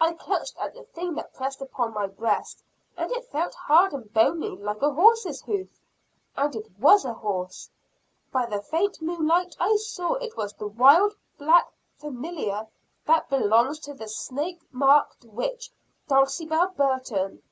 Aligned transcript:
I 0.00 0.12
clutched 0.12 0.56
at 0.60 0.74
the 0.74 0.84
thing 0.84 1.14
that 1.16 1.34
pressed 1.34 1.60
upon 1.60 1.92
my 1.92 2.06
breast, 2.06 2.62
and 2.96 3.10
it 3.10 3.32
felt 3.32 3.52
hard 3.56 3.92
and 3.92 4.12
bony 4.14 4.50
like 4.56 4.80
a 4.80 4.92
horse's 4.92 5.42
hoof 5.42 5.80
and 6.36 6.54
it 6.54 6.68
was 6.78 7.04
a 7.04 7.12
horse. 7.14 7.68
By 8.30 8.46
the 8.46 8.62
faint 8.62 9.02
moonlight 9.02 9.56
I 9.58 9.74
saw 9.80 10.14
it 10.14 10.36
was 10.36 10.52
the 10.52 10.68
wild 10.68 11.16
black 11.36 11.66
'familiar' 11.98 12.68
that 13.06 13.28
belongs 13.28 13.80
to 13.80 13.94
the 13.94 14.06
snake 14.06 14.60
marked 14.70 15.24
witch, 15.24 15.72
Dulcibel 16.06 16.68
Burton. 16.76 17.42